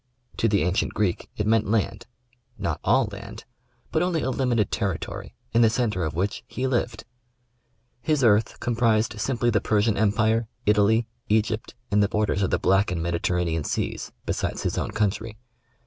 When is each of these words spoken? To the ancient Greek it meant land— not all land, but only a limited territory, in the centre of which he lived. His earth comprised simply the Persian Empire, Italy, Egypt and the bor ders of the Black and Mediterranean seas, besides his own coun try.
To 0.37 0.47
the 0.47 0.63
ancient 0.63 0.95
Greek 0.95 1.29
it 1.37 1.45
meant 1.45 1.67
land— 1.69 2.07
not 2.67 2.79
all 2.83 3.05
land, 3.11 3.45
but 3.91 4.01
only 4.01 4.23
a 4.23 4.31
limited 4.31 4.71
territory, 4.71 5.35
in 5.53 5.61
the 5.61 5.69
centre 5.69 6.03
of 6.03 6.15
which 6.15 6.43
he 6.47 6.65
lived. 6.65 7.05
His 8.01 8.23
earth 8.23 8.59
comprised 8.59 9.19
simply 9.19 9.51
the 9.51 9.61
Persian 9.61 9.97
Empire, 9.97 10.47
Italy, 10.65 11.07
Egypt 11.29 11.75
and 11.91 12.01
the 12.01 12.09
bor 12.09 12.25
ders 12.25 12.41
of 12.41 12.49
the 12.49 12.57
Black 12.57 12.89
and 12.91 13.03
Mediterranean 13.03 13.63
seas, 13.63 14.11
besides 14.25 14.63
his 14.63 14.75
own 14.75 14.89
coun 14.89 15.11
try. 15.11 15.35